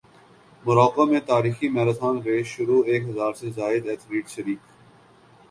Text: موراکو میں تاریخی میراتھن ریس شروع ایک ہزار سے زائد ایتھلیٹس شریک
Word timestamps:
موراکو 0.63 1.05
میں 1.05 1.19
تاریخی 1.27 1.67
میراتھن 1.75 2.15
ریس 2.25 2.47
شروع 2.47 2.81
ایک 2.87 3.03
ہزار 3.09 3.33
سے 3.39 3.49
زائد 3.55 3.87
ایتھلیٹس 3.89 4.31
شریک 4.35 4.59